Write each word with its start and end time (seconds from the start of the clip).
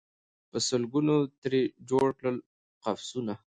په 0.49 0.57
سل 0.67 0.83
ګونو 0.91 1.15
یې 1.23 1.31
ترې 1.41 1.61
جوړ 1.89 2.07
کړل 2.19 2.37
قفسونه 2.83 3.33